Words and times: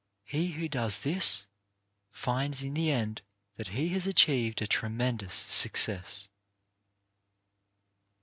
He 0.25 0.53
who 0.53 0.67
does 0.67 0.97
this 0.97 1.45
finds 2.09 2.63
in 2.63 2.73
the 2.73 2.89
end 2.89 3.21
that 3.57 3.67
he 3.67 3.89
has 3.89 4.07
achieved 4.07 4.59
a 4.59 4.65
tremendous 4.65 5.35
success. 5.35 6.27